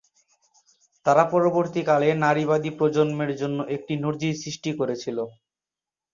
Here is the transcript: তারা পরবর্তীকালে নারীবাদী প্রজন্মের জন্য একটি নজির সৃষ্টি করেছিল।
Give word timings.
তারা 1.05 1.23
পরবর্তীকালে 1.33 2.09
নারীবাদী 2.23 2.71
প্রজন্মের 2.77 3.31
জন্য 3.41 3.57
একটি 3.75 3.93
নজির 4.05 4.33
সৃষ্টি 4.43 4.71
করেছিল। 4.79 5.17